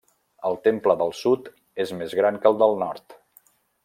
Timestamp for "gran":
2.21-2.41